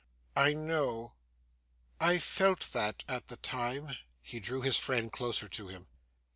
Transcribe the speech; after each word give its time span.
'I 0.35 0.53
know. 0.55 1.13
I 1.99 2.17
felt 2.17 2.71
that, 2.73 3.03
at 3.07 3.27
the 3.27 3.37
time.' 3.37 3.89
He 4.23 4.39
drew 4.39 4.61
his 4.63 4.79
friend 4.79 5.11
closer 5.11 5.47
to 5.49 5.67
him. 5.67 5.89